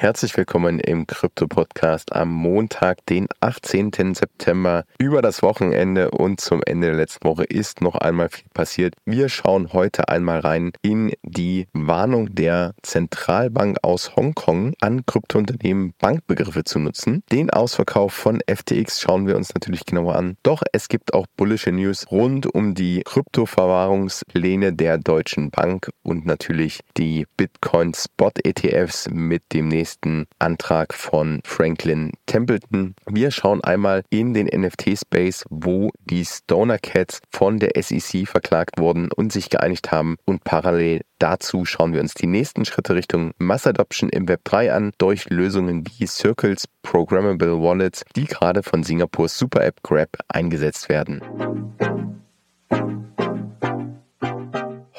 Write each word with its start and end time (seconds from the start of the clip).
Herzlich 0.00 0.36
willkommen 0.36 0.78
im 0.78 1.08
Krypto-Podcast 1.08 2.12
am 2.14 2.32
Montag, 2.32 3.04
den 3.06 3.26
18. 3.40 4.14
September. 4.14 4.84
Über 4.96 5.22
das 5.22 5.42
Wochenende 5.42 6.12
und 6.12 6.40
zum 6.40 6.62
Ende 6.64 6.86
der 6.86 6.96
letzten 6.96 7.26
Woche 7.26 7.42
ist 7.42 7.80
noch 7.80 7.96
einmal 7.96 8.28
viel 8.28 8.46
passiert. 8.54 8.94
Wir 9.06 9.28
schauen 9.28 9.72
heute 9.72 10.08
einmal 10.08 10.38
rein 10.38 10.70
in 10.82 11.14
die 11.24 11.66
Warnung 11.72 12.32
der 12.32 12.74
Zentralbank 12.82 13.78
aus 13.82 14.14
Hongkong 14.14 14.74
an 14.80 15.04
Kryptounternehmen 15.04 15.94
Bankbegriffe 15.98 16.62
zu 16.62 16.78
nutzen. 16.78 17.24
Den 17.32 17.50
Ausverkauf 17.50 18.12
von 18.12 18.38
FTX 18.46 19.00
schauen 19.00 19.26
wir 19.26 19.34
uns 19.34 19.52
natürlich 19.52 19.84
genauer 19.84 20.14
an. 20.14 20.36
Doch 20.44 20.62
es 20.70 20.88
gibt 20.88 21.12
auch 21.12 21.26
bullische 21.36 21.72
News 21.72 22.08
rund 22.08 22.46
um 22.46 22.76
die 22.76 23.02
Kryptoverwahrungspläne 23.04 24.74
der 24.74 24.98
Deutschen 24.98 25.50
Bank 25.50 25.90
und 26.04 26.24
natürlich 26.24 26.82
die 26.96 27.26
Bitcoin 27.36 27.94
Spot 27.94 28.30
ETFs 28.44 29.10
mit 29.10 29.42
dem 29.52 29.66
nächsten 29.66 29.87
nächsten 29.88 30.26
Antrag 30.38 30.92
von 30.92 31.40
Franklin 31.44 32.12
Templeton. 32.26 32.94
Wir 33.06 33.30
schauen 33.30 33.64
einmal 33.64 34.02
in 34.10 34.34
den 34.34 34.46
NFT-Space, 34.46 35.46
wo 35.48 35.90
die 36.04 36.26
Stoner 36.26 36.78
Cats 36.78 37.22
von 37.30 37.58
der 37.58 37.70
SEC 37.80 38.28
verklagt 38.28 38.78
wurden 38.78 39.10
und 39.10 39.32
sich 39.32 39.48
geeinigt 39.48 39.90
haben 39.90 40.16
und 40.26 40.44
parallel 40.44 41.00
Dazu 41.18 41.64
schauen 41.64 41.94
wir 41.94 42.00
uns 42.00 42.14
die 42.14 42.28
nächsten 42.28 42.64
Schritte 42.64 42.94
Richtung 42.94 43.32
Mass 43.38 43.66
Adoption 43.66 44.08
im 44.08 44.28
Web 44.28 44.42
3 44.44 44.72
an 44.72 44.92
durch 44.98 45.28
Lösungen 45.30 45.84
wie 45.84 46.06
Circles 46.06 46.66
Programmable 46.82 47.60
Wallets, 47.60 48.04
die 48.14 48.26
gerade 48.26 48.62
von 48.62 48.84
Singapurs 48.84 49.36
Super 49.36 49.64
App 49.64 49.82
Grab 49.82 50.10
eingesetzt 50.28 50.88
werden. 50.88 51.20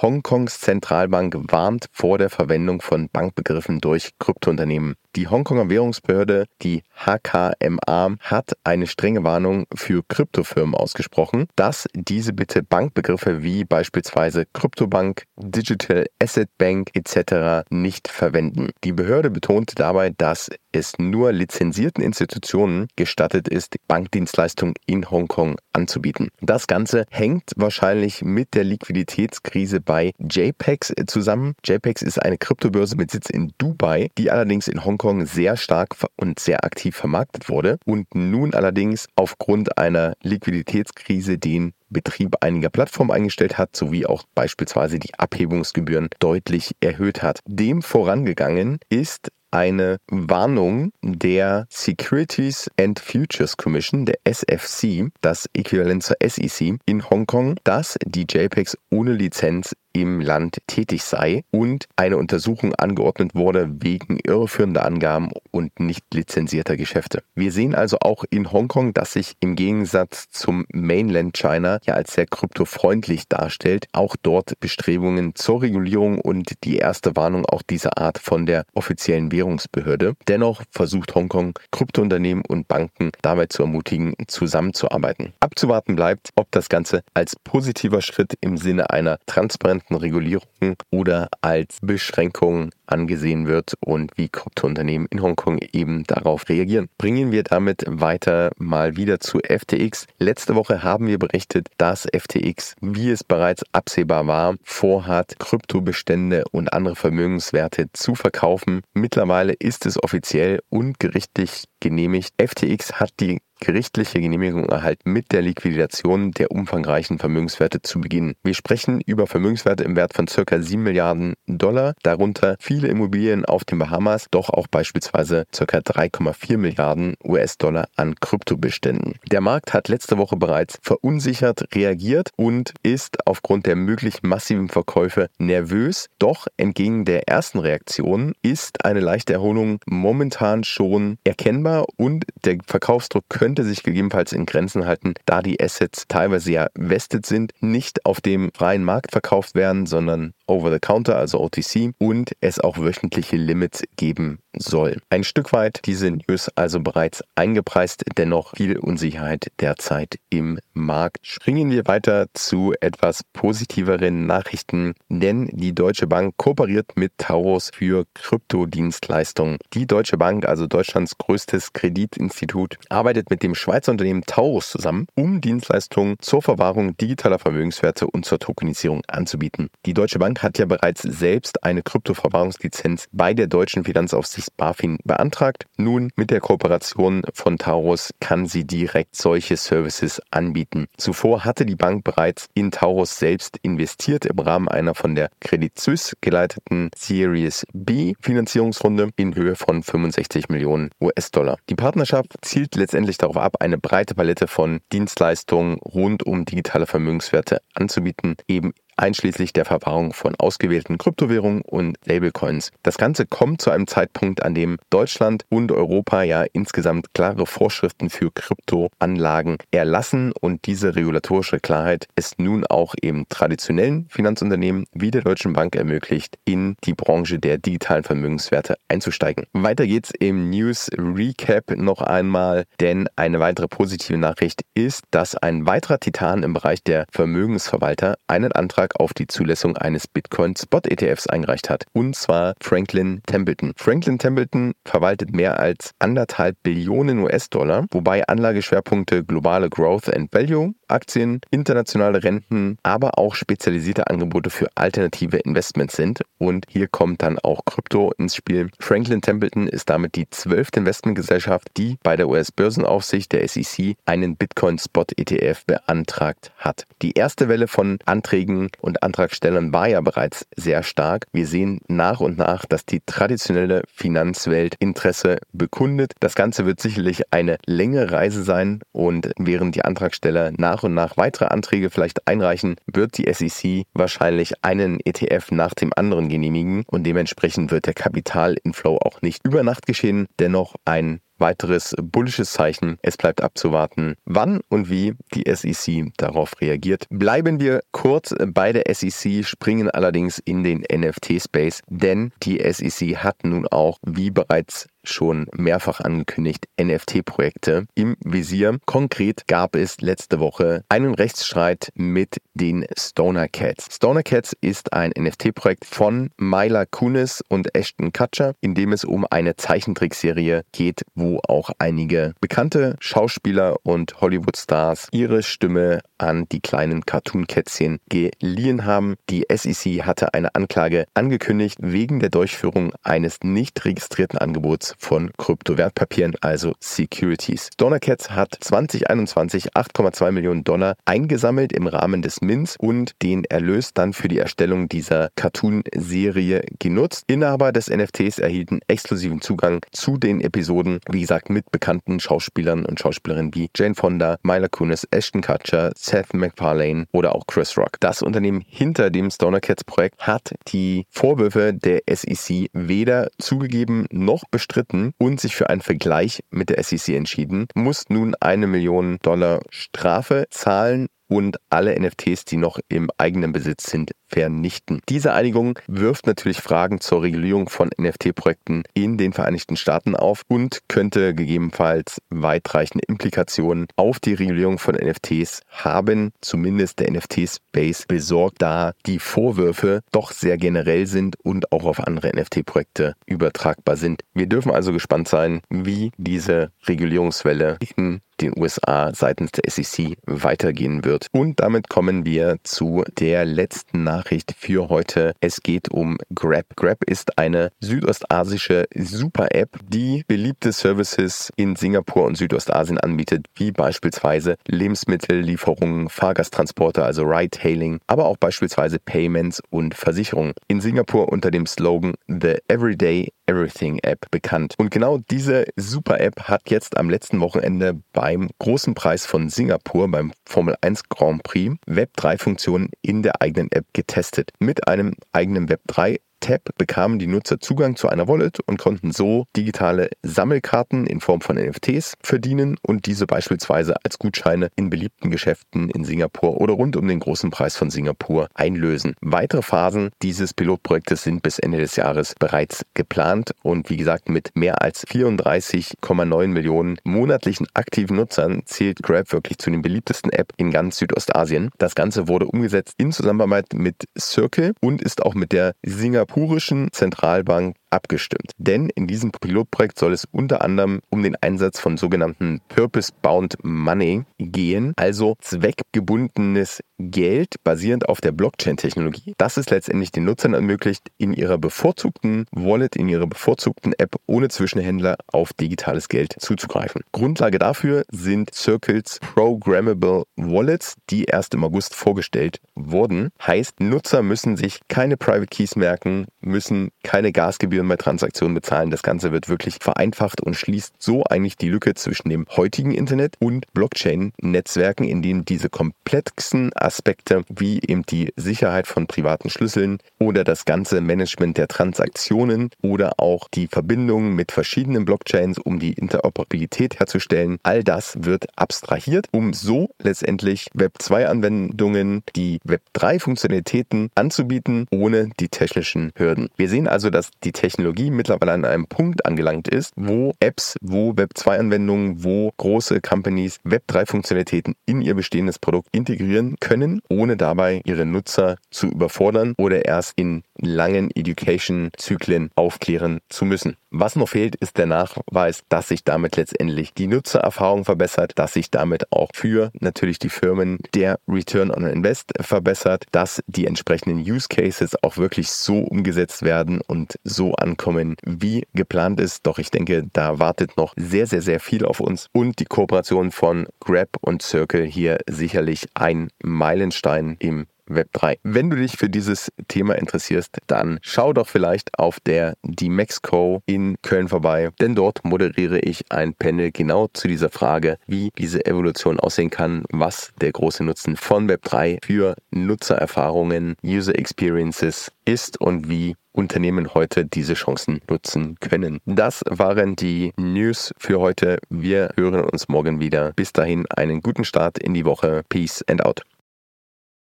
Hongkongs 0.01 0.61
Zentralbank 0.61 1.35
warnt 1.51 1.87
vor 1.91 2.17
der 2.17 2.29
Verwendung 2.29 2.81
von 2.81 3.09
Bankbegriffen 3.09 3.81
durch 3.81 4.11
Kryptounternehmen. 4.17 4.95
Die 5.15 5.27
Hongkonger 5.27 5.71
Währungsbehörde, 5.71 6.45
die 6.61 6.83
HKMA, 6.93 8.15
hat 8.19 8.51
eine 8.63 8.85
strenge 8.85 9.23
Warnung 9.23 9.65
für 9.73 10.03
Kryptofirmen 10.07 10.75
ausgesprochen, 10.75 11.47
dass 11.55 11.87
diese 11.95 12.31
bitte 12.31 12.61
Bankbegriffe 12.61 13.41
wie 13.41 13.65
beispielsweise 13.65 14.45
Kryptobank, 14.53 15.23
Digital 15.35 16.05
Asset 16.21 16.49
Bank 16.59 16.91
etc. 16.93 17.65
nicht 17.71 18.07
verwenden. 18.07 18.69
Die 18.83 18.93
Behörde 18.93 19.31
betonte 19.31 19.73
dabei, 19.73 20.11
dass 20.11 20.51
es 20.71 20.93
nur 20.99 21.31
lizenzierten 21.31 22.03
Institutionen 22.03 22.87
gestattet 22.95 23.47
ist, 23.47 23.77
Bankdienstleistungen 23.87 24.75
in 24.85 25.09
Hongkong 25.09 25.57
anzubieten. 25.73 26.29
Das 26.41 26.67
Ganze 26.67 27.05
hängt 27.09 27.51
wahrscheinlich 27.55 28.21
mit 28.21 28.53
der 28.53 28.63
Liquiditätskrise 28.63 29.81
bei 29.81 30.11
JPEX 30.19 30.93
zusammen. 31.07 31.55
JPEX 31.65 32.03
ist 32.03 32.21
eine 32.21 32.37
Kryptobörse 32.37 32.95
mit 32.95 33.09
Sitz 33.09 33.31
in 33.31 33.53
Dubai, 33.57 34.11
die 34.19 34.29
allerdings 34.29 34.67
in 34.67 34.85
Hongkong 34.85 34.98
sehr 35.25 35.57
stark 35.57 35.95
und 36.17 36.39
sehr 36.39 36.63
aktiv 36.63 36.95
vermarktet 36.95 37.49
wurde 37.49 37.79
und 37.85 38.13
nun 38.13 38.53
allerdings 38.53 39.07
aufgrund 39.15 39.77
einer 39.77 40.13
Liquiditätskrise 40.21 41.37
den 41.37 41.73
Betrieb 41.89 42.37
einiger 42.41 42.69
Plattformen 42.69 43.11
eingestellt 43.11 43.57
hat, 43.57 43.75
sowie 43.75 44.05
auch 44.05 44.23
beispielsweise 44.35 44.99
die 44.99 45.13
Abhebungsgebühren 45.15 46.09
deutlich 46.19 46.75
erhöht 46.81 47.23
hat. 47.23 47.39
Dem 47.45 47.81
vorangegangen 47.81 48.79
ist 48.89 49.31
eine 49.51 49.97
Warnung 50.07 50.91
der 51.01 51.65
Securities 51.69 52.69
and 52.79 52.99
Futures 52.99 53.57
Commission, 53.57 54.05
der 54.05 54.19
SFC, 54.23 55.11
das 55.21 55.49
Äquivalent 55.53 56.03
zur 56.03 56.17
SEC 56.23 56.75
in 56.85 57.09
Hongkong, 57.09 57.55
dass 57.63 57.97
die 58.05 58.25
JPEGs 58.29 58.77
ohne 58.91 59.13
Lizenz 59.13 59.75
im 59.93 60.21
Land 60.21 60.59
tätig 60.67 61.03
sei 61.03 61.43
und 61.51 61.85
eine 61.95 62.17
Untersuchung 62.17 62.75
angeordnet 62.75 63.33
wurde 63.33 63.69
wegen 63.81 64.19
irreführender 64.23 64.85
Angaben 64.85 65.31
und 65.51 65.79
nicht 65.79 66.05
lizenzierter 66.13 66.77
Geschäfte. 66.77 67.23
Wir 67.35 67.51
sehen 67.51 67.73
also 67.73 67.97
auch 68.01 68.23
in 68.29 68.51
Hongkong, 68.51 68.93
dass 68.93 69.13
sich 69.13 69.33
im 69.39 69.55
Gegensatz 69.55 70.29
zum 70.29 70.65
Mainland 70.71 71.33
China 71.33 71.78
ja 71.85 71.95
als 71.95 72.13
sehr 72.13 72.25
kryptofreundlich 72.25 73.27
darstellt, 73.27 73.87
auch 73.93 74.15
dort 74.21 74.59
Bestrebungen 74.59 75.35
zur 75.35 75.61
Regulierung 75.61 76.19
und 76.19 76.63
die 76.63 76.77
erste 76.77 77.15
Warnung 77.15 77.45
auch 77.45 77.61
dieser 77.61 77.97
Art 77.97 78.17
von 78.17 78.45
der 78.45 78.65
offiziellen 78.73 79.31
Währungsbehörde. 79.31 80.13
Dennoch 80.27 80.63
versucht 80.71 81.15
Hongkong 81.15 81.57
Kryptounternehmen 81.71 82.43
und 82.47 82.67
Banken 82.67 83.11
dabei 83.21 83.47
zu 83.47 83.63
ermutigen, 83.63 84.13
zusammenzuarbeiten. 84.27 85.33
Abzuwarten 85.39 85.95
bleibt, 85.95 86.29
ob 86.35 86.51
das 86.51 86.69
Ganze 86.69 87.03
als 87.13 87.35
positiver 87.43 88.01
Schritt 88.01 88.33
im 88.41 88.57
Sinne 88.57 88.89
einer 88.89 89.19
transparenten 89.25 89.95
Regulierungen 89.95 90.75
oder 90.91 91.29
als 91.41 91.77
Beschränkung 91.81 92.71
angesehen 92.87 93.47
wird 93.47 93.73
und 93.79 94.11
wie 94.15 94.29
Kryptounternehmen 94.29 95.07
in 95.11 95.21
Hongkong 95.21 95.59
eben 95.73 96.03
darauf 96.03 96.49
reagieren. 96.49 96.89
Bringen 96.97 97.31
wir 97.31 97.43
damit 97.43 97.83
weiter 97.87 98.51
mal 98.57 98.97
wieder 98.97 99.19
zu 99.19 99.39
FTX. 99.39 100.07
Letzte 100.17 100.55
Woche 100.55 100.83
haben 100.83 101.07
wir 101.07 101.19
berichtet, 101.19 101.68
dass 101.77 102.07
FTX, 102.13 102.75
wie 102.81 103.09
es 103.09 103.23
bereits 103.23 103.63
absehbar 103.71 104.27
war, 104.27 104.55
vorhat, 104.63 105.37
Kryptobestände 105.39 106.43
und 106.51 106.73
andere 106.73 106.95
Vermögenswerte 106.95 107.87
zu 107.93 108.15
verkaufen. 108.15 108.81
Mittlerweile 108.93 109.53
ist 109.53 109.85
es 109.85 110.01
offiziell 110.01 110.59
und 110.69 110.99
gerichtlich 110.99 111.65
genehmigt. 111.79 112.33
FTX 112.41 112.93
hat 112.99 113.11
die 113.19 113.39
gerichtliche 113.59 114.19
Genehmigung 114.19 114.65
erhalten, 114.65 115.11
mit 115.11 115.31
der 115.31 115.41
Liquidation 115.41 116.31
der 116.31 116.51
umfangreichen 116.51 117.19
Vermögenswerte 117.19 117.81
zu 117.81 118.01
beginnen. 118.01 118.35
Wir 118.43 118.53
sprechen 118.53 119.01
über 119.05 119.27
Vermögenswerte 119.27 119.83
im 119.83 119.95
Wert 119.95 120.13
von 120.13 120.25
ca. 120.25 120.61
7 120.61 120.81
Milliarden 120.81 121.33
Dollar, 121.47 121.93
darunter 122.03 122.55
viele 122.59 122.87
Immobilien 122.87 123.45
auf 123.45 123.65
den 123.65 123.79
Bahamas, 123.79 124.27
doch 124.31 124.49
auch 124.49 124.67
beispielsweise 124.67 125.45
ca. 125.51 125.77
3,4 125.77 126.57
Milliarden 126.57 127.15
US-Dollar 127.23 127.87
an 127.95 128.15
Kryptobeständen. 128.15 129.15
Der 129.31 129.41
Markt 129.41 129.73
hat 129.73 129.87
letzte 129.87 130.17
Woche 130.17 130.37
bereits 130.37 130.79
verunsichert 130.81 131.75
reagiert 131.75 132.31
und 132.35 132.73
ist 132.83 133.27
aufgrund 133.27 133.65
der 133.65 133.75
möglich 133.75 134.23
massiven 134.23 134.69
Verkäufe 134.69 135.29
nervös, 135.37 136.07
doch 136.19 136.47
entgegen 136.57 137.05
der 137.05 137.27
ersten 137.27 137.59
Reaktion 137.59 138.33
ist 138.41 138.85
eine 138.85 138.99
leichte 138.99 139.33
Erholung 139.33 139.79
momentan 139.85 140.63
schon 140.63 141.17
erkennbar 141.23 141.85
und 141.97 142.25
der 142.45 142.57
Verkaufsdruck 142.65 143.25
könnte 143.29 143.48
könnte 143.49 143.63
sich 143.63 143.81
gegebenenfalls 143.81 144.31
in 144.31 144.45
Grenzen 144.45 144.85
halten, 144.85 145.15
da 145.25 145.41
die 145.41 145.59
Assets 145.59 146.05
teilweise 146.07 146.51
ja 146.51 146.67
vested 146.75 147.25
sind, 147.25 147.51
nicht 147.61 148.05
auf 148.05 148.21
dem 148.21 148.51
freien 148.53 148.83
Markt 148.83 149.11
verkauft 149.11 149.55
werden, 149.55 149.87
sondern 149.87 150.33
over 150.45 150.71
the 150.71 150.79
counter, 150.79 151.17
also 151.17 151.39
OTC, 151.39 151.93
und 151.97 152.33
es 152.41 152.59
auch 152.59 152.77
wöchentliche 152.77 153.37
Limits 153.37 153.83
geben 153.95 154.37
soll. 154.55 154.97
Ein 155.09 155.23
Stück 155.23 155.53
weit 155.53 155.81
diese 155.85 156.11
News 156.11 156.49
also 156.55 156.79
bereits 156.79 157.23
eingepreist, 157.35 158.03
dennoch 158.17 158.55
viel 158.55 158.77
Unsicherheit 158.77 159.47
derzeit 159.59 160.19
im 160.29 160.59
Markt. 160.73 161.19
Springen 161.25 161.71
wir 161.71 161.87
weiter 161.87 162.27
zu 162.33 162.73
etwas 162.81 163.23
positiveren 163.33 164.25
Nachrichten, 164.25 164.93
denn 165.09 165.47
die 165.53 165.73
Deutsche 165.73 166.07
Bank 166.07 166.35
kooperiert 166.37 166.91
mit 166.95 167.13
Taurus 167.17 167.71
für 167.73 168.05
Kryptodienstleistungen. 168.13 169.57
Die 169.73 169.87
Deutsche 169.87 170.17
Bank, 170.17 170.45
also 170.45 170.67
Deutschlands 170.67 171.17
größtes 171.17 171.73
Kreditinstitut, 171.73 172.77
arbeitet 172.89 173.29
mit 173.29 173.38
dem 173.39 173.55
Schweizer 173.55 173.91
Unternehmen 173.91 174.23
Taurus 174.25 174.69
zusammen, 174.69 175.07
um 175.15 175.41
Dienstleistungen 175.41 176.15
zur 176.19 176.41
Verwahrung 176.41 176.95
digitaler 176.97 177.39
Vermögenswerte 177.39 178.07
und 178.07 178.25
zur 178.25 178.39
Tokenisierung 178.39 179.01
anzubieten. 179.07 179.69
Die 179.85 179.93
Deutsche 179.93 180.19
Bank 180.19 180.43
hat 180.43 180.57
ja 180.57 180.65
bereits 180.65 181.01
selbst 181.01 181.63
eine 181.63 181.81
Kryptoverwahrungslizenz 181.81 183.07
bei 183.11 183.33
der 183.33 183.47
deutschen 183.47 183.83
Finanzaufsicht 183.83 184.55
BaFin 184.57 184.97
beantragt. 185.03 185.65
Nun 185.77 186.11
mit 186.15 186.31
der 186.31 186.39
Kooperation 186.39 187.23
von 187.33 187.57
Taurus 187.57 188.11
kann 188.19 188.45
sie 188.45 188.65
direkt 188.65 189.15
solche 189.15 189.57
Services 189.57 190.21
anbieten. 190.31 190.87
Zuvor 190.97 191.45
hatte 191.45 191.65
die 191.65 191.75
Bank 191.75 192.03
bereits 192.03 192.47
in 192.53 192.71
Taurus 192.71 193.17
selbst 193.19 193.57
investiert 193.61 194.25
im 194.25 194.39
Rahmen 194.39 194.67
einer 194.67 194.95
von 194.95 195.15
der 195.15 195.29
Credit 195.39 195.77
Suisse 195.79 196.15
geleiteten 196.21 196.89
Series 196.95 197.65
B 197.73 198.13
Finanzierungsrunde 198.21 199.09
in 199.15 199.35
Höhe 199.35 199.55
von 199.55 199.83
65 199.83 200.49
Millionen 200.49 200.89
US-Dollar. 201.01 201.57
Die 201.69 201.75
Partnerschaft 201.75 202.33
zielt 202.41 202.75
letztendlich 202.75 203.17
darauf 203.17 203.28
ab, 203.37 203.57
eine 203.59 203.77
breite 203.77 204.15
Palette 204.15 204.47
von 204.47 204.79
Dienstleistungen 204.91 205.77
rund 205.79 206.23
um 206.23 206.45
digitale 206.45 206.85
Vermögenswerte 206.85 207.61
anzubieten, 207.73 208.35
eben 208.47 208.73
einschließlich 208.99 209.53
der 209.53 209.65
Verwahrung 209.65 210.13
von 210.13 210.35
ausgewählten 210.37 210.97
Kryptowährungen 210.97 211.61
und 211.61 211.97
Labelcoins. 212.05 212.71
Das 212.83 212.97
Ganze 212.97 213.25
kommt 213.25 213.61
zu 213.61 213.71
einem 213.71 213.87
Zeitpunkt, 213.87 214.43
an 214.43 214.53
dem 214.53 214.77
Deutschland 214.89 215.45
und 215.49 215.71
Europa 215.71 216.23
ja 216.23 216.43
insgesamt 216.53 217.13
klare 217.13 217.45
Vorschriften 217.45 218.09
für 218.09 218.31
Kryptoanlagen 218.31 219.57
erlassen 219.71 220.33
und 220.39 220.65
diese 220.65 220.95
regulatorische 220.95 221.59
Klarheit 221.59 222.07
es 222.15 222.37
nun 222.37 222.65
auch 222.65 222.93
eben 223.01 223.25
traditionellen 223.29 224.07
Finanzunternehmen 224.09 224.85
wie 224.93 225.11
der 225.11 225.21
Deutschen 225.21 225.53
Bank 225.53 225.75
ermöglicht, 225.75 226.37
in 226.45 226.75
die 226.83 226.93
Branche 226.93 227.39
der 227.39 227.57
digitalen 227.57 228.03
Vermögenswerte 228.03 228.75
einzusteigen. 228.87 229.45
Weiter 229.53 229.87
geht's 229.87 230.11
im 230.19 230.49
News 230.49 230.89
Recap 230.97 231.71
noch 231.77 232.01
einmal, 232.01 232.65
denn 232.79 233.07
eine 233.15 233.39
weitere 233.39 233.67
positive 233.67 234.17
Nachricht 234.17 234.63
ist, 234.73 235.03
dass 235.11 235.35
ein 235.35 235.65
weiterer 235.65 235.99
Titan 235.99 236.43
im 236.43 236.53
Bereich 236.53 236.83
der 236.83 237.05
Vermögensverwalter 237.11 238.15
einen 238.27 238.51
Antrag 238.51 238.88
Antrag 238.89 238.99
auf 238.99 239.13
die 239.13 239.27
Zulassung 239.27 239.77
eines 239.77 240.07
Bitcoin 240.07 240.55
Spot 240.55 240.81
ETFs 240.83 241.27
eingereicht 241.27 241.69
hat. 241.69 241.85
Und 241.93 242.15
zwar 242.15 242.53
Franklin 242.61 243.21
Templeton. 243.25 243.73
Franklin 243.75 244.19
Templeton 244.19 244.73
verwaltet 244.85 245.33
mehr 245.33 245.59
als 245.59 245.91
anderthalb 245.99 246.57
Billionen 246.63 247.19
US-Dollar, 247.19 247.85
wobei 247.91 248.27
Anlageschwerpunkte 248.27 249.23
globale 249.23 249.69
Growth 249.69 250.13
and 250.13 250.33
Value, 250.33 250.73
Aktien, 250.87 251.41
internationale 251.51 252.23
Renten, 252.23 252.77
aber 252.83 253.17
auch 253.17 253.35
spezialisierte 253.35 254.07
Angebote 254.07 254.49
für 254.49 254.67
alternative 254.75 255.37
Investments 255.37 255.95
sind. 255.95 256.21
Und 256.37 256.65
hier 256.69 256.87
kommt 256.87 257.21
dann 257.21 257.37
auch 257.39 257.65
Krypto 257.65 258.11
ins 258.17 258.35
Spiel. 258.35 258.69
Franklin 258.79 259.21
Templeton 259.21 259.67
ist 259.67 259.89
damit 259.89 260.15
die 260.15 260.29
zwölfte 260.29 260.79
Investmentgesellschaft, 260.79 261.69
die 261.77 261.97
bei 262.03 262.15
der 262.15 262.27
US-Börsenaufsicht 262.29 263.31
der 263.31 263.47
SEC 263.47 263.95
einen 264.05 264.35
Bitcoin-Spot-ETF 264.35 265.65
beantragt 265.65 266.51
hat. 266.57 266.85
Die 267.01 267.11
erste 267.11 267.49
Welle 267.49 267.67
von 267.67 267.99
Anträgen 268.05 268.69
und 268.81 269.03
Antragstellern 269.03 269.73
war 269.73 269.87
ja 269.87 270.01
bereits 270.01 270.47
sehr 270.55 270.83
stark. 270.83 271.27
Wir 271.33 271.47
sehen 271.47 271.79
nach 271.87 272.19
und 272.19 272.37
nach, 272.37 272.65
dass 272.65 272.85
die 272.85 273.01
traditionelle 273.05 273.83
Finanzwelt 273.87 274.75
Interesse 274.79 275.37
bekundet. 275.53 276.13
Das 276.19 276.35
Ganze 276.35 276.65
wird 276.65 276.79
sicherlich 276.79 277.23
eine 277.31 277.57
längere 277.65 278.11
Reise 278.11 278.43
sein 278.43 278.81
und 278.91 279.31
während 279.37 279.75
die 279.75 279.85
Antragsteller 279.85 280.51
nach 280.57 280.83
und 280.83 280.93
nach 280.93 281.17
weitere 281.17 281.45
Anträge 281.45 281.89
vielleicht 281.89 282.27
einreichen, 282.27 282.75
wird 282.85 283.17
die 283.17 283.31
SEC 283.31 283.85
wahrscheinlich 283.93 284.53
einen 284.63 284.99
ETF 285.03 285.51
nach 285.51 285.73
dem 285.73 285.91
anderen 285.95 286.29
genehmigen 286.29 286.83
und 286.87 287.03
dementsprechend 287.03 287.71
wird 287.71 287.85
der 287.85 287.93
Kapitalinflow 287.93 288.97
auch 288.97 289.21
nicht 289.21 289.45
über 289.45 289.63
Nacht 289.63 289.85
geschehen. 289.85 290.27
Dennoch 290.39 290.75
ein 290.85 291.21
weiteres 291.39 291.95
bullisches 292.01 292.53
Zeichen. 292.53 292.97
Es 293.01 293.17
bleibt 293.17 293.41
abzuwarten, 293.41 294.15
wann 294.25 294.61
und 294.69 294.89
wie 294.89 295.13
die 295.33 295.43
SEC 295.53 296.11
darauf 296.17 296.59
reagiert. 296.61 297.05
Bleiben 297.09 297.59
wir 297.59 297.81
kurz 297.91 298.35
bei 298.47 298.73
der 298.73 298.93
SEC, 298.93 299.45
springen 299.45 299.89
allerdings 299.89 300.39
in 300.39 300.63
den 300.63 300.83
NFT-Space, 300.91 301.81
denn 301.87 302.31
die 302.43 302.59
SEC 302.71 303.17
hat 303.17 303.43
nun 303.43 303.67
auch, 303.67 303.97
wie 304.05 304.31
bereits 304.31 304.87
schon 305.09 305.47
mehrfach 305.55 305.99
angekündigt 305.99 306.65
NFT-Projekte 306.81 307.85
im 307.95 308.15
Visier. 308.23 308.77
Konkret 308.85 309.47
gab 309.47 309.75
es 309.75 310.01
letzte 310.01 310.39
Woche 310.39 310.83
einen 310.89 311.13
Rechtsstreit 311.13 311.89
mit 311.95 312.37
den 312.53 312.85
Stoner 312.97 313.47
Cats. 313.47 313.87
Stoner 313.95 314.23
Cats 314.23 314.55
ist 314.61 314.93
ein 314.93 315.11
NFT-Projekt 315.17 315.85
von 315.85 316.29
Myla 316.37 316.85
Kunis 316.85 317.43
und 317.49 317.75
Ashton 317.75 318.13
Kutcher, 318.13 318.53
in 318.61 318.75
dem 318.75 318.93
es 318.93 319.03
um 319.03 319.25
eine 319.29 319.55
Zeichentrickserie 319.55 320.63
geht, 320.71 321.01
wo 321.15 321.39
auch 321.47 321.71
einige 321.79 322.33
bekannte 322.41 322.95
Schauspieler 322.99 323.77
und 323.83 324.21
Hollywood-Stars 324.21 325.07
ihre 325.11 325.43
Stimme 325.43 326.01
an 326.17 326.47
die 326.51 326.59
kleinen 326.59 327.05
Cartoon-Kätzchen 327.05 327.99
geliehen 328.09 328.85
haben. 328.85 329.15
Die 329.29 329.45
SEC 329.49 330.03
hatte 330.03 330.33
eine 330.33 330.53
Anklage 330.55 331.05
angekündigt 331.13 331.77
wegen 331.81 332.19
der 332.19 332.29
Durchführung 332.29 332.93
eines 333.03 333.39
nicht 333.43 333.83
registrierten 333.85 334.39
Angebots 334.39 334.95
von 334.99 335.31
Kryptowertpapieren, 335.37 336.35
also 336.41 336.73
Securities. 336.79 337.69
Donnercats 337.77 338.31
hat 338.31 338.55
2021 338.59 339.73
8,2 339.73 340.31
Millionen 340.31 340.63
Dollar 340.63 340.95
eingesammelt 341.05 341.71
im 341.73 341.87
Rahmen 341.87 342.21
des 342.21 342.41
Mints 342.41 342.75
und 342.77 343.13
den 343.23 343.45
Erlös 343.45 343.93
dann 343.93 344.13
für 344.13 344.27
die 344.27 344.37
Erstellung 344.37 344.89
dieser 344.89 345.29
Cartoon-Serie 345.35 346.63
genutzt. 346.79 347.23
Inhaber 347.27 347.71
des 347.71 347.89
NFTs 347.89 348.39
erhielten 348.39 348.81
exklusiven 348.87 349.41
Zugang 349.41 349.81
zu 349.91 350.17
den 350.17 350.41
Episoden, 350.41 350.99
wie 351.09 351.21
gesagt, 351.21 351.49
mit 351.49 351.71
bekannten 351.71 352.19
Schauspielern 352.19 352.85
und 352.85 352.99
Schauspielerinnen 352.99 353.55
wie 353.55 353.69
Jane 353.75 353.95
Fonda, 353.95 354.37
Myla 354.43 354.67
Kunis, 354.67 355.07
Ashton 355.11 355.41
Kutcher, 355.41 355.91
Seth 355.95 356.33
MacFarlane 356.33 357.05
oder 357.13 357.33
auch 357.35 357.47
Chris 357.47 357.77
Rock. 357.77 357.99
Das 358.01 358.21
Unternehmen 358.21 358.63
hinter 358.67 359.09
dem 359.09 359.31
Stoner 359.31 359.61
Cats 359.61 359.83
Projekt 359.83 360.19
hat 360.19 360.53
die 360.67 361.05
Vorwürfe 361.09 361.73
der 361.73 362.01
SEC 362.11 362.69
weder 362.73 363.29
zugegeben 363.37 364.05
noch 364.11 364.43
bestritten 364.51 364.78
gestritten 364.79 365.13
und 365.17 365.39
sich 365.39 365.55
für 365.55 365.69
einen 365.69 365.81
Vergleich 365.81 366.43
mit 366.51 366.69
der 366.69 366.81
SEC 366.83 367.09
entschieden, 367.15 367.67
muss 367.75 368.05
nun 368.09 368.35
eine 368.39 368.67
Million 368.67 369.17
Dollar 369.21 369.61
Strafe 369.69 370.47
zahlen 370.49 371.07
und 371.29 371.57
alle 371.69 371.97
NFTs, 371.97 372.43
die 372.43 372.57
noch 372.57 372.79
im 372.89 373.09
eigenen 373.17 373.53
Besitz 373.53 373.89
sind, 373.89 374.11
vernichten. 374.27 375.01
Diese 375.07 375.33
Einigung 375.33 375.79
wirft 375.87 376.27
natürlich 376.27 376.61
Fragen 376.61 376.99
zur 376.99 377.23
Regulierung 377.23 377.69
von 377.69 377.89
NFT-Projekten 377.97 378.83
in 378.93 379.17
den 379.17 379.33
Vereinigten 379.33 379.77
Staaten 379.77 380.15
auf 380.15 380.43
und 380.47 380.81
könnte 380.87 381.33
gegebenenfalls 381.33 382.21
weitreichende 382.29 383.05
Implikationen 383.07 383.87
auf 383.95 384.19
die 384.19 384.33
Regulierung 384.33 384.77
von 384.79 384.95
NFTs 384.95 385.61
haben. 385.69 386.31
Zumindest 386.41 386.99
der 386.99 387.11
NFT-Space 387.11 388.05
besorgt, 388.07 388.61
da 388.61 388.93
die 389.05 389.19
Vorwürfe 389.19 390.01
doch 390.11 390.31
sehr 390.31 390.57
generell 390.57 391.07
sind 391.07 391.35
und 391.43 391.71
auch 391.71 391.85
auf 391.85 391.99
andere 391.99 392.31
NFT-Projekte 392.35 393.15
übertragbar 393.25 393.97
sind. 393.97 394.23
Wir 394.33 394.47
dürfen 394.47 394.71
also 394.71 394.91
gespannt 394.93 395.27
sein, 395.27 395.61
wie 395.69 396.11
diese 396.17 396.71
Regulierungswelle 396.87 397.77
in 397.95 398.21
den 398.41 398.53
USA 398.57 399.13
seitens 399.13 399.51
der 399.51 399.69
SEC 399.69 400.17
weitergehen 400.25 401.03
wird. 401.03 401.27
Und 401.31 401.59
damit 401.59 401.89
kommen 401.89 402.25
wir 402.25 402.57
zu 402.63 403.03
der 403.19 403.45
letzten 403.45 404.03
Nachricht 404.03 404.55
für 404.57 404.89
heute. 404.89 405.33
Es 405.41 405.61
geht 405.61 405.89
um 405.89 406.17
Grab. 406.33 406.65
Grab 406.75 407.03
ist 407.05 407.37
eine 407.37 407.71
südostasische 407.79 408.85
Super-App, 408.95 409.77
die 409.87 410.23
beliebte 410.27 410.71
Services 410.71 411.51
in 411.55 411.75
Singapur 411.75 412.25
und 412.25 412.37
Südostasien 412.37 412.97
anbietet, 412.97 413.45
wie 413.55 413.71
beispielsweise 413.71 414.55
Lebensmittellieferungen, 414.67 416.09
Fahrgasttransporte, 416.09 417.03
also 417.03 417.23
Ride-Hailing, 417.23 417.99
aber 418.07 418.25
auch 418.25 418.37
beispielsweise 418.37 418.99
Payments 418.99 419.61
und 419.69 419.93
Versicherungen. 419.95 420.53
In 420.67 420.81
Singapur 420.81 421.29
unter 421.29 421.51
dem 421.51 421.65
Slogan 421.65 422.13
The 422.27 422.57
Everyday 422.67 423.29
Everything 423.49 423.97
App 424.03 424.29
bekannt. 424.29 424.75
Und 424.77 424.91
genau 424.91 425.17
diese 425.31 425.65
Super 425.75 426.21
App 426.21 426.43
hat 426.43 426.69
jetzt 426.69 426.97
am 426.97 427.09
letzten 427.09 427.39
Wochenende 427.39 427.99
beim 428.13 428.49
großen 428.59 428.93
Preis 428.93 429.25
von 429.25 429.49
Singapur 429.49 430.07
beim 430.07 430.33
Formel 430.45 430.75
1 430.81 431.09
Grand 431.09 431.41
Prix 431.41 431.75
Web 431.87 432.11
3 432.17 432.37
Funktionen 432.37 432.89
in 433.01 433.23
der 433.23 433.41
eigenen 433.41 433.71
App 433.71 433.87
getestet. 433.93 434.51
Mit 434.59 434.87
einem 434.87 435.15
eigenen 435.31 435.67
Web 435.67 435.81
3 435.87 436.19
Tab 436.39 436.69
bekamen 436.77 437.19
die 437.19 437.27
Nutzer 437.27 437.59
Zugang 437.59 437.95
zu 437.95 438.07
einer 438.09 438.27
Wallet 438.27 438.59
und 438.61 438.79
konnten 438.79 439.11
so 439.11 439.45
digitale 439.55 440.09
Sammelkarten 440.23 441.05
in 441.05 441.19
Form 441.19 441.41
von 441.41 441.57
NFTs 441.57 442.15
verdienen 442.23 442.77
und 442.81 443.05
diese 443.05 443.27
beispielsweise 443.27 443.95
als 444.03 444.19
Gutscheine 444.19 444.69
in 444.75 444.89
beliebten 444.89 445.31
Geschäften 445.31 445.89
in 445.89 446.05
Singapur 446.05 446.59
oder 446.61 446.73
rund 446.73 446.95
um 446.95 447.07
den 447.07 447.19
großen 447.19 447.51
Preis 447.51 447.75
von 447.75 447.89
Singapur 447.89 448.47
einlösen. 448.53 449.15
Weitere 449.21 449.61
Phasen 449.61 450.09
dieses 450.21 450.53
Pilotprojektes 450.53 451.23
sind 451.23 451.43
bis 451.43 451.59
Ende 451.59 451.79
des 451.79 451.95
Jahres 451.95 452.35
bereits 452.39 452.85
geplant 452.93 453.51
und 453.61 453.89
wie 453.89 453.97
gesagt 453.97 454.29
mit 454.29 454.51
mehr 454.55 454.81
als 454.81 455.05
34,9 455.07 456.47
Millionen 456.47 456.97
monatlichen 457.03 457.67
aktiven 457.73 458.15
Nutzern 458.15 458.63
zählt 458.65 459.03
Grab 459.03 459.31
wirklich 459.33 459.57
zu 459.57 459.69
den 459.69 459.81
beliebtesten 459.81 460.31
App 460.31 460.53
in 460.57 460.71
ganz 460.71 460.97
Südostasien. 460.97 461.69
Das 461.77 461.95
Ganze 461.95 462.27
wurde 462.27 462.45
umgesetzt 462.45 462.93
in 462.97 463.11
Zusammenarbeit 463.11 463.73
mit 463.73 464.07
Circle 464.17 464.73
und 464.81 465.01
ist 465.01 465.23
auch 465.23 465.33
mit 465.33 465.51
der 465.51 465.73
Singapur 465.83 466.28
singapurischen 466.29 466.91
Zentralbank 466.91 467.75
abgestimmt. 467.89 468.51
Denn 468.57 468.89
in 468.89 469.07
diesem 469.07 469.31
Pilotprojekt 469.31 469.99
soll 469.99 470.13
es 470.13 470.25
unter 470.31 470.61
anderem 470.61 471.01
um 471.09 471.23
den 471.23 471.35
Einsatz 471.35 471.79
von 471.79 471.97
sogenannten 471.97 472.61
Purpose-Bound 472.69 473.57
Money 473.63 474.23
gehen, 474.37 474.93
also 474.95 475.35
zweckgebundenes 475.39 476.81
Geld 476.99 477.55
basierend 477.63 478.09
auf 478.09 478.21
der 478.21 478.31
Blockchain-Technologie. 478.31 479.33
Das 479.37 479.57
ist 479.57 479.71
letztendlich 479.71 480.11
den 480.11 480.25
Nutzern 480.25 480.53
ermöglicht, 480.53 481.09
in 481.17 481.33
ihrer 481.33 481.57
bevorzugten 481.57 482.45
Wallet, 482.51 482.95
in 482.95 483.07
ihrer 483.07 483.27
bevorzugten 483.27 483.93
App 483.97 484.15
ohne 484.25 484.49
Zwischenhändler 484.49 485.15
auf 485.27 485.53
digitales 485.53 486.09
Geld 486.09 486.35
zuzugreifen. 486.39 487.03
Grundlage 487.11 487.57
dafür 487.57 488.03
sind 488.11 488.53
Circles 488.53 489.19
Programmable 489.33 490.23
Wallets, 490.35 490.95
die 491.09 491.23
erst 491.23 491.53
im 491.53 491.63
August 491.63 491.95
vorgestellt 491.95 492.59
wurden. 492.75 493.29
Heißt, 493.45 493.79
Nutzer 493.79 494.21
müssen 494.21 494.57
sich 494.57 494.81
keine 494.89 495.15
Private 495.15 495.47
Keys 495.47 495.75
merken, 495.75 496.25
müssen 496.41 496.89
keine 497.03 497.31
Gasgebühren 497.31 497.78
bei 497.87 497.95
Transaktionen 497.95 498.55
bezahlen. 498.55 498.91
Das 498.91 499.03
Ganze 499.03 499.31
wird 499.31 499.49
wirklich 499.49 499.77
vereinfacht 499.79 500.41
und 500.41 500.55
schließt 500.55 500.95
so 500.99 501.23
eigentlich 501.23 501.57
die 501.57 501.69
Lücke 501.69 501.93
zwischen 501.93 502.29
dem 502.29 502.45
heutigen 502.55 502.91
Internet 502.91 503.35
und 503.39 503.71
Blockchain-Netzwerken, 503.73 505.05
in 505.05 505.21
denen 505.21 505.45
diese 505.45 505.69
komplexen 505.69 506.71
Aspekte 506.75 507.43
wie 507.49 507.79
eben 507.87 508.03
die 508.03 508.33
Sicherheit 508.35 508.87
von 508.87 509.07
privaten 509.07 509.49
Schlüsseln 509.49 509.99
oder 510.19 510.43
das 510.43 510.65
ganze 510.65 511.01
Management 511.01 511.57
der 511.57 511.67
Transaktionen 511.67 512.69
oder 512.81 513.13
auch 513.17 513.47
die 513.49 513.67
Verbindung 513.67 514.33
mit 514.33 514.51
verschiedenen 514.51 515.05
Blockchains, 515.05 515.57
um 515.57 515.79
die 515.79 515.93
Interoperabilität 515.93 516.99
herzustellen, 516.99 517.59
all 517.63 517.83
das 517.83 518.17
wird 518.23 518.47
abstrahiert, 518.57 519.27
um 519.31 519.53
so 519.53 519.89
letztendlich 520.01 520.67
Web2-Anwendungen, 520.75 522.23
die 522.35 522.59
Web3-Funktionalitäten 522.67 524.09
anzubieten, 524.15 524.87
ohne 524.91 525.29
die 525.39 525.49
technischen 525.49 526.11
Hürden. 526.15 526.49
Wir 526.57 526.69
sehen 526.69 526.87
also, 526.87 527.09
dass 527.09 527.31
die 527.43 527.51
Technik 527.51 527.68
Technologie 527.69 528.09
mittlerweile 528.09 528.53
an 528.53 528.65
einem 528.65 528.87
Punkt 528.87 529.27
angelangt 529.27 529.67
ist, 529.67 529.93
wo 529.95 530.33
Apps, 530.39 530.75
wo 530.81 531.11
Web2-Anwendungen, 531.11 532.23
wo 532.23 532.51
große 532.57 532.99
Companies 532.99 533.59
Web3-Funktionalitäten 533.63 534.73
in 534.87 535.03
ihr 535.03 535.13
bestehendes 535.13 535.59
Produkt 535.59 535.87
integrieren 535.91 536.55
können, 536.59 536.99
ohne 537.09 537.37
dabei 537.37 537.81
ihre 537.85 538.07
Nutzer 538.07 538.57
zu 538.71 538.87
überfordern 538.87 539.53
oder 539.59 539.85
erst 539.85 540.13
in 540.15 540.41
langen 540.57 541.11
Education-Zyklen 541.11 542.49
aufklären 542.55 543.19
zu 543.29 543.45
müssen. 543.45 543.77
Was 543.91 544.15
noch 544.15 544.29
fehlt, 544.29 544.55
ist 544.55 544.77
der 544.77 544.85
Nachweis, 544.85 545.63
dass 545.69 545.87
sich 545.87 546.03
damit 546.03 546.35
letztendlich 546.35 546.93
die 546.93 547.07
Nutzererfahrung 547.07 547.85
verbessert, 547.85 548.33
dass 548.35 548.53
sich 548.53 548.69
damit 548.69 549.11
auch 549.11 549.29
für 549.33 549.71
natürlich 549.79 550.19
die 550.19 550.29
Firmen 550.29 550.77
der 550.93 551.19
Return 551.27 551.71
on 551.71 551.87
Invest 551.87 552.31
verbessert, 552.39 553.05
dass 553.11 553.41
die 553.47 553.65
entsprechenden 553.65 554.19
Use 554.19 554.47
Cases 554.47 554.95
auch 555.01 555.17
wirklich 555.17 555.49
so 555.49 555.79
umgesetzt 555.79 556.43
werden 556.43 556.81
und 556.85 557.17
so 557.23 557.55
ankommen, 557.61 558.15
wie 558.23 558.65
geplant 558.73 559.19
ist. 559.19 559.45
Doch 559.45 559.59
ich 559.59 559.71
denke, 559.71 560.05
da 560.13 560.39
wartet 560.39 560.77
noch 560.77 560.93
sehr, 560.95 561.27
sehr, 561.27 561.41
sehr 561.41 561.59
viel 561.59 561.85
auf 561.85 561.99
uns 561.99 562.27
und 562.31 562.59
die 562.59 562.65
Kooperation 562.65 563.31
von 563.31 563.67
Grab 563.79 564.09
und 564.21 564.41
Circle 564.41 564.85
hier 564.85 565.19
sicherlich 565.29 565.87
ein 565.93 566.29
Meilenstein 566.43 567.35
im 567.39 567.67
Web 567.89 568.09
3. 568.13 568.39
Wenn 568.43 568.69
du 568.69 568.77
dich 568.77 568.97
für 568.97 569.09
dieses 569.09 569.51
Thema 569.67 569.95
interessierst, 569.95 570.57
dann 570.67 570.99
schau 571.01 571.33
doch 571.33 571.47
vielleicht 571.47 571.97
auf 571.97 572.19
der 572.19 572.53
DMEXCO 572.63 573.61
in 573.65 573.95
Köln 574.01 574.29
vorbei, 574.29 574.69
denn 574.79 574.95
dort 574.95 575.23
moderiere 575.25 575.79
ich 575.79 576.11
ein 576.11 576.33
Panel 576.33 576.71
genau 576.71 577.07
zu 577.13 577.27
dieser 577.27 577.49
Frage, 577.49 577.97
wie 578.07 578.31
diese 578.37 578.65
Evolution 578.65 579.19
aussehen 579.19 579.49
kann, 579.49 579.83
was 579.91 580.31
der 580.39 580.51
große 580.51 580.83
Nutzen 580.83 581.15
von 581.15 581.49
Web 581.49 581.63
3 581.63 581.99
für 582.03 582.35
Nutzererfahrungen, 582.51 583.75
User 583.83 584.17
Experiences 584.17 585.11
ist 585.25 585.59
und 585.59 585.89
wie 585.89 586.15
Unternehmen 586.31 586.93
heute 586.93 587.25
diese 587.25 587.53
Chancen 587.53 588.01
nutzen 588.09 588.55
können. 588.59 588.99
Das 589.05 589.43
waren 589.49 589.95
die 589.95 590.31
News 590.37 590.93
für 590.97 591.19
heute. 591.19 591.59
Wir 591.69 592.11
hören 592.15 592.45
uns 592.45 592.69
morgen 592.69 592.99
wieder. 592.99 593.33
Bis 593.35 593.51
dahin 593.51 593.85
einen 593.87 594.21
guten 594.21 594.45
Start 594.45 594.77
in 594.77 594.93
die 594.93 595.05
Woche. 595.05 595.43
Peace 595.49 595.83
and 595.87 596.03
out. 596.05 596.23